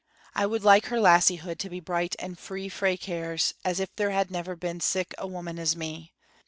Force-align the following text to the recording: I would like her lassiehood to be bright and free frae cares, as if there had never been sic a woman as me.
I 0.33 0.47
would 0.47 0.63
like 0.63 0.87
her 0.87 0.97
lassiehood 0.99 1.59
to 1.59 1.69
be 1.69 1.79
bright 1.79 2.15
and 2.17 2.35
free 2.39 2.69
frae 2.69 2.97
cares, 2.97 3.53
as 3.63 3.79
if 3.79 3.95
there 3.97 4.09
had 4.09 4.31
never 4.31 4.55
been 4.55 4.79
sic 4.79 5.13
a 5.19 5.27
woman 5.27 5.59
as 5.59 5.75
me. 5.75 6.11